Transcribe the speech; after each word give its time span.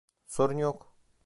Sorun 0.25 0.57
yok! 0.57 0.93